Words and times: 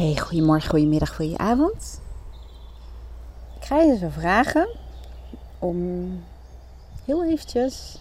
Hey, 0.00 0.16
goedemorgen, 0.16 0.70
goedemiddag, 0.70 1.16
goedenavond. 1.16 2.00
Ik 3.56 3.64
ga 3.64 3.80
je 3.80 3.96
zo 3.96 4.08
vragen 4.08 4.68
om 5.58 6.10
heel 7.04 7.24
eventjes 7.24 7.98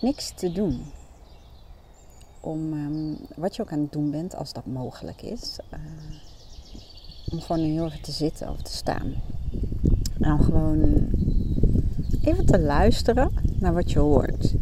niks 0.00 0.32
te 0.34 0.52
doen. 0.52 0.82
Om 2.40 2.72
ehm, 2.72 3.40
wat 3.40 3.56
je 3.56 3.62
ook 3.62 3.72
aan 3.72 3.80
het 3.80 3.92
doen 3.92 4.10
bent, 4.10 4.36
als 4.36 4.52
dat 4.52 4.66
mogelijk 4.66 5.22
is. 5.22 5.58
eh, 5.70 5.78
om 7.32 7.40
gewoon 7.40 7.64
heel 7.64 7.86
even 7.86 8.02
te 8.02 8.12
zitten 8.12 8.48
of 8.48 8.62
te 8.62 8.72
staan. 8.72 9.14
En 10.20 10.28
dan 10.28 10.44
gewoon 10.44 11.08
even 12.22 12.46
te 12.46 12.60
luisteren 12.60 13.32
naar 13.58 13.74
wat 13.74 13.90
je 13.90 13.98
hoort. 13.98 14.54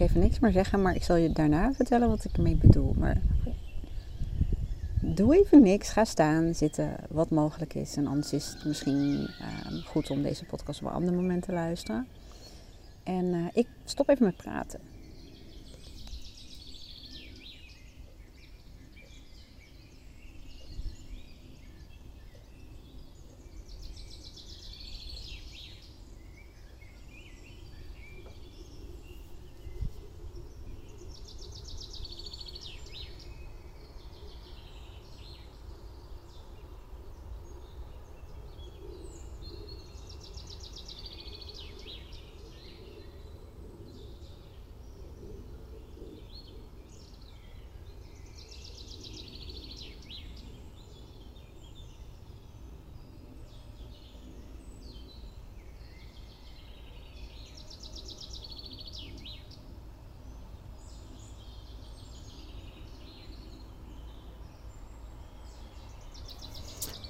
Even 0.00 0.20
niks 0.20 0.38
meer 0.38 0.52
zeggen, 0.52 0.82
maar 0.82 0.94
ik 0.94 1.02
zal 1.02 1.16
je 1.16 1.32
daarna 1.32 1.72
vertellen 1.72 2.08
wat 2.08 2.24
ik 2.24 2.36
ermee 2.36 2.56
bedoel. 2.56 2.94
Maar 2.98 3.20
doe 5.00 5.36
even 5.36 5.62
niks, 5.62 5.90
ga 5.90 6.04
staan, 6.04 6.54
zitten, 6.54 6.96
wat 7.08 7.30
mogelijk 7.30 7.74
is. 7.74 7.96
En 7.96 8.06
anders 8.06 8.32
is 8.32 8.46
het 8.46 8.64
misschien 8.64 9.28
eh, 9.40 9.86
goed 9.86 10.10
om 10.10 10.22
deze 10.22 10.44
podcast 10.44 10.80
op 10.82 10.86
een 10.86 10.94
ander 10.94 11.14
moment 11.14 11.42
te 11.42 11.52
luisteren. 11.52 12.06
En 13.02 13.34
eh, 13.34 13.40
ik 13.52 13.66
stop 13.84 14.08
even 14.08 14.24
met 14.24 14.36
praten. 14.36 14.80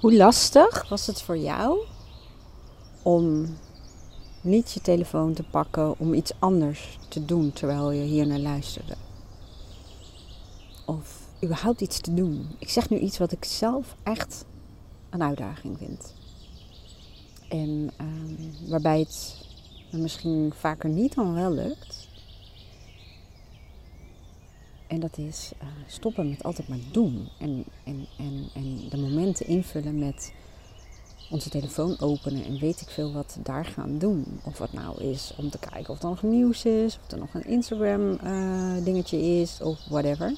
Hoe 0.01 0.15
lastig 0.15 0.89
was 0.89 1.07
het 1.07 1.21
voor 1.21 1.37
jou 1.37 1.79
om 3.01 3.57
niet 4.41 4.71
je 4.71 4.81
telefoon 4.81 5.33
te 5.33 5.43
pakken 5.43 5.99
om 5.99 6.13
iets 6.13 6.31
anders 6.39 6.99
te 7.07 7.25
doen 7.25 7.51
terwijl 7.53 7.91
je 7.91 8.03
hier 8.03 8.27
naar 8.27 8.39
luisterde? 8.39 8.95
Of 10.85 11.19
überhaupt 11.43 11.81
iets 11.81 11.99
te 11.99 12.13
doen. 12.13 12.55
Ik 12.59 12.69
zeg 12.69 12.89
nu 12.89 12.99
iets 12.99 13.17
wat 13.17 13.31
ik 13.31 13.45
zelf 13.45 13.95
echt 14.03 14.45
een 15.09 15.23
uitdaging 15.23 15.77
vind. 15.77 16.13
En 17.49 17.91
ehm, 17.97 18.69
waarbij 18.69 18.99
het 18.99 19.45
misschien 19.91 20.53
vaker 20.55 20.89
niet 20.89 21.15
dan 21.15 21.33
wel 21.33 21.51
lukt. 21.51 22.07
En 24.91 24.99
dat 24.99 25.17
is 25.17 25.51
eh, 25.57 25.67
stoppen 25.87 26.29
met 26.29 26.43
altijd 26.43 26.67
maar 26.67 26.77
doen. 26.91 27.27
En, 27.37 27.65
en, 27.83 28.07
en, 28.17 28.49
en 28.53 28.89
de 28.89 28.97
momenten 28.97 29.47
invullen 29.47 29.99
met 29.99 30.33
onze 31.29 31.49
telefoon 31.49 31.99
openen 31.99 32.45
en 32.45 32.59
weet 32.59 32.81
ik 32.81 32.89
veel 32.89 33.13
wat 33.13 33.37
daar 33.43 33.65
gaan 33.65 33.97
doen. 33.97 34.39
Of 34.43 34.57
wat 34.57 34.73
nou 34.73 35.03
is 35.03 35.33
om 35.37 35.49
te 35.49 35.57
kijken 35.57 35.93
of 35.93 36.01
er 36.01 36.09
nog 36.09 36.23
nieuws 36.23 36.65
is, 36.65 36.99
of 37.03 37.11
er 37.11 37.17
nog 37.17 37.33
een 37.33 37.45
Instagram 37.45 38.15
eh, 38.15 38.83
dingetje 38.83 39.21
is 39.21 39.61
of 39.61 39.79
whatever. 39.89 40.37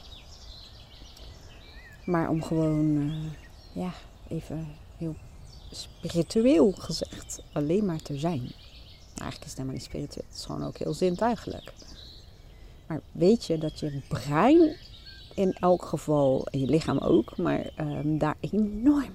Maar 2.05 2.29
om 2.29 2.43
gewoon, 2.43 2.97
eh, 2.97 3.83
ja, 3.83 3.91
even 4.27 4.67
heel 4.97 5.15
spiritueel 5.71 6.71
gezegd, 6.71 7.41
alleen 7.51 7.85
maar 7.85 8.01
te 8.01 8.17
zijn. 8.17 8.51
Eigenlijk 9.15 9.43
is 9.43 9.49
het 9.49 9.53
helemaal 9.53 9.75
niet 9.75 9.83
spiritueel, 9.83 10.25
het 10.27 10.37
is 10.37 10.45
gewoon 10.45 10.63
ook 10.63 10.77
heel 10.77 10.93
zintuigelijk. 10.93 11.73
Maar 12.87 13.01
weet 13.11 13.45
je 13.45 13.57
dat 13.57 13.79
je 13.79 14.01
brein 14.07 14.75
in 15.35 15.53
elk 15.53 15.85
geval, 15.85 16.47
en 16.51 16.59
je 16.59 16.65
lichaam 16.65 16.97
ook, 16.97 17.37
maar 17.37 17.71
ehm, 17.75 18.17
daar 18.17 18.35
enorm 18.39 19.13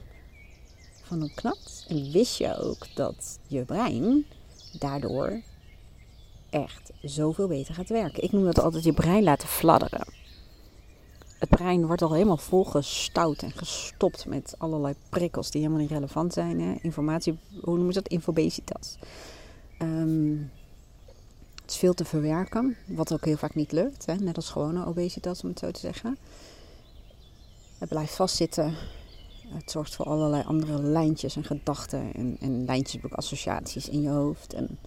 van 1.03 1.31
knapt? 1.35 1.87
En 1.89 2.11
wist 2.11 2.39
je 2.39 2.57
ook 2.57 2.87
dat 2.95 3.39
je 3.47 3.65
brein 3.65 4.27
daardoor 4.79 5.41
echt 6.51 6.91
zoveel 7.03 7.49
beter 7.49 7.75
gaat 7.75 7.89
werken? 7.89 8.23
Ik 8.23 8.33
noem 8.33 8.45
dat 8.45 8.61
altijd 8.61 8.85
je 8.85 8.93
brein 8.93 9.23
laten 9.23 9.49
fladderen. 9.49 10.07
Het 11.39 11.49
brein 11.49 11.87
wordt 11.87 12.03
al 12.03 12.13
helemaal 12.13 12.37
volgestouwd 12.37 13.43
en 13.43 13.53
gestopt 13.53 14.27
met 14.27 14.55
allerlei 14.59 14.95
prikkels 15.09 15.51
die 15.51 15.61
helemaal 15.61 15.83
niet 15.83 15.91
relevant 15.91 16.33
zijn. 16.33 16.61
Hè? 16.61 16.75
Informatie, 16.83 17.39
hoe 17.63 17.77
noemen 17.77 17.93
ze 17.93 18.03
dat? 18.03 18.13
Infobesitas. 18.13 18.97
Ehm 19.79 20.37
is 21.71 21.77
veel 21.77 21.95
te 21.95 22.05
verwerken, 22.05 22.77
wat 22.87 23.13
ook 23.13 23.25
heel 23.25 23.37
vaak 23.37 23.55
niet 23.55 23.73
lukt. 23.73 24.07
Hè? 24.07 24.15
Net 24.15 24.37
als 24.37 24.51
gewone 24.51 24.87
obesitas, 24.87 25.43
om 25.43 25.49
het 25.49 25.59
zo 25.59 25.71
te 25.71 25.81
zeggen. 25.81 26.19
Het 27.79 27.89
blijft 27.89 28.15
vastzitten. 28.15 28.75
Het 29.49 29.71
zorgt 29.71 29.95
voor 29.95 30.07
allerlei 30.07 30.43
andere 30.43 30.83
lijntjes 30.83 31.37
en 31.37 31.45
gedachten. 31.45 32.15
En, 32.15 32.37
en 32.41 32.65
lijntjes, 32.65 33.05
ook 33.05 33.13
associaties 33.13 33.89
in 33.89 34.03
je 34.03 34.09
hoofd. 34.09 34.53
En 34.53 34.79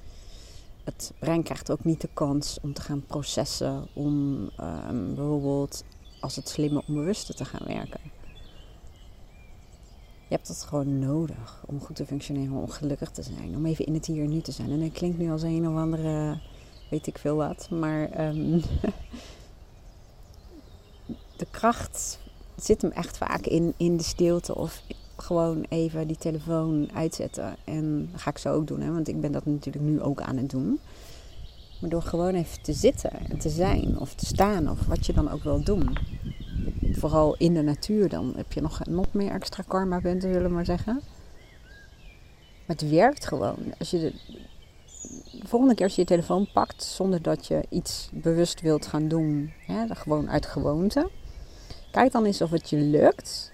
het 0.83 1.11
brein 1.19 1.43
krijgt 1.43 1.71
ook 1.71 1.83
niet 1.83 2.01
de 2.01 2.09
kans 2.13 2.57
om 2.61 2.73
te 2.73 2.81
gaan 2.81 3.05
processen. 3.05 3.87
Om 3.93 4.49
um, 4.89 5.15
bijvoorbeeld 5.15 5.83
als 6.19 6.35
het 6.35 6.49
slimme 6.49 6.83
onbewuste 6.87 7.33
te 7.33 7.45
gaan 7.45 7.67
werken. 7.67 8.01
Je 10.27 10.37
hebt 10.37 10.47
dat 10.47 10.63
gewoon 10.63 10.99
nodig 10.99 11.63
om 11.65 11.79
goed 11.79 11.95
te 11.95 12.05
functioneren, 12.05 12.53
om 12.53 12.69
gelukkig 12.69 13.11
te 13.11 13.23
zijn. 13.23 13.55
Om 13.55 13.65
even 13.65 13.85
in 13.85 13.93
het 13.93 14.05
hier 14.05 14.23
en 14.23 14.29
nu 14.29 14.41
te 14.41 14.51
zijn. 14.51 14.71
En 14.71 14.79
dat 14.79 14.91
klinkt 14.91 15.17
nu 15.17 15.31
als 15.31 15.41
een 15.41 15.67
of 15.67 15.75
andere 15.75 16.39
weet 16.91 17.07
ik 17.07 17.17
veel 17.17 17.35
wat. 17.35 17.69
Maar 17.69 18.27
um, 18.27 18.61
de 21.37 21.47
kracht 21.51 22.19
zit 22.55 22.81
hem 22.81 22.91
echt 22.91 23.17
vaak 23.17 23.45
in, 23.45 23.73
in 23.77 23.97
de 23.97 24.03
stilte 24.03 24.55
of 24.55 24.81
gewoon 25.15 25.65
even 25.69 26.07
die 26.07 26.17
telefoon 26.17 26.89
uitzetten. 26.93 27.55
En 27.63 28.09
dat 28.11 28.21
ga 28.21 28.29
ik 28.29 28.37
zo 28.37 28.53
ook 28.53 28.67
doen, 28.67 28.81
hè, 28.81 28.91
want 28.91 29.07
ik 29.07 29.21
ben 29.21 29.31
dat 29.31 29.45
natuurlijk 29.45 29.85
nu 29.85 30.01
ook 30.01 30.21
aan 30.21 30.37
het 30.37 30.49
doen. 30.49 30.79
Maar 31.79 31.89
door 31.89 32.01
gewoon 32.01 32.33
even 32.33 32.61
te 32.61 32.73
zitten 32.73 33.11
en 33.11 33.37
te 33.37 33.49
zijn 33.49 33.99
of 33.99 34.13
te 34.13 34.25
staan 34.25 34.69
of 34.69 34.85
wat 34.85 35.05
je 35.05 35.13
dan 35.13 35.31
ook 35.31 35.43
wil 35.43 35.63
doen. 35.63 35.97
Vooral 36.91 37.35
in 37.37 37.53
de 37.53 37.61
natuur 37.61 38.09
dan 38.09 38.33
heb 38.35 38.53
je 38.53 38.61
nog, 38.61 38.85
nog 38.85 39.13
meer 39.13 39.31
extra 39.31 39.63
karma 39.67 39.99
punten, 39.99 40.33
zullen 40.33 40.47
we 40.47 40.53
maar 40.53 40.65
zeggen. 40.65 40.93
Maar 42.65 42.75
het 42.75 42.89
werkt 42.89 43.27
gewoon. 43.27 43.57
Als 43.79 43.89
je 43.89 43.99
de, 43.99 44.13
de 45.31 45.47
volgende 45.47 45.75
keer 45.75 45.85
als 45.85 45.95
je 45.95 46.01
je 46.01 46.07
telefoon 46.07 46.47
pakt 46.53 46.83
zonder 46.83 47.21
dat 47.21 47.47
je 47.47 47.65
iets 47.69 48.09
bewust 48.13 48.61
wilt 48.61 48.85
gaan 48.85 49.07
doen, 49.07 49.53
hè, 49.65 49.95
gewoon 49.95 50.29
uit 50.29 50.45
gewoonte, 50.45 51.09
kijk 51.91 52.11
dan 52.11 52.25
eens 52.25 52.41
of 52.41 52.49
het 52.51 52.69
je 52.69 52.77
lukt 52.77 53.51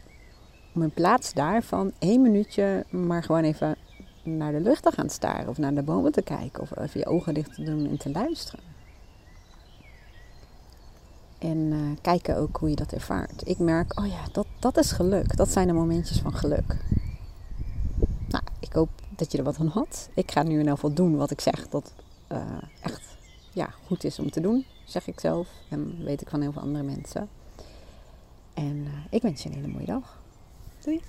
om 0.73 0.81
in 0.83 0.91
plaats 0.91 1.33
daarvan 1.33 1.91
één 1.99 2.21
minuutje 2.21 2.85
maar 2.89 3.23
gewoon 3.23 3.43
even 3.43 3.75
naar 4.23 4.51
de 4.51 4.59
lucht 4.59 4.83
te 4.83 4.91
gaan 4.91 5.09
staren 5.09 5.47
of 5.47 5.57
naar 5.57 5.75
de 5.75 5.83
bomen 5.83 6.11
te 6.11 6.21
kijken 6.21 6.61
of 6.61 6.77
even 6.77 6.99
je 6.99 7.05
ogen 7.05 7.33
dicht 7.33 7.53
te 7.53 7.63
doen 7.63 7.89
en 7.89 7.97
te 7.97 8.11
luisteren. 8.11 8.59
En 11.37 11.57
uh, 11.57 11.79
kijken 12.01 12.37
ook 12.37 12.57
hoe 12.57 12.69
je 12.69 12.75
dat 12.75 12.91
ervaart. 12.91 13.47
Ik 13.47 13.59
merk, 13.59 13.99
oh 13.99 14.07
ja, 14.07 14.23
dat, 14.31 14.47
dat 14.59 14.77
is 14.77 14.91
geluk. 14.91 15.37
Dat 15.37 15.51
zijn 15.51 15.67
de 15.67 15.73
momentjes 15.73 16.19
van 16.19 16.33
geluk. 16.33 16.77
Nou, 18.27 18.43
ik 18.59 18.73
hoop 18.73 18.89
dat 19.17 19.31
je 19.31 19.37
er 19.37 19.43
wat 19.43 19.59
aan 19.59 19.67
had. 19.67 20.09
Ik 20.13 20.31
ga 20.31 20.43
nu 20.43 20.51
in 20.51 20.57
ieder 20.57 20.73
geval 20.73 20.93
doen 20.93 21.15
wat 21.15 21.31
ik 21.31 21.41
zeg 21.41 21.69
dat 21.69 21.93
uh, 22.31 22.41
echt 22.81 23.01
ja, 23.53 23.73
goed 23.85 24.03
is 24.03 24.19
om 24.19 24.29
te 24.29 24.41
doen, 24.41 24.65
zeg 24.85 25.07
ik 25.07 25.19
zelf. 25.19 25.47
En 25.69 26.03
weet 26.03 26.21
ik 26.21 26.29
van 26.29 26.41
heel 26.41 26.51
veel 26.51 26.61
andere 26.61 26.83
mensen. 26.83 27.29
En 28.53 28.75
uh, 28.75 28.89
ik 29.09 29.21
wens 29.21 29.43
je 29.43 29.49
een 29.49 29.55
hele 29.55 29.67
mooie 29.67 29.85
dag. 29.85 30.21
Doei! 30.79 31.01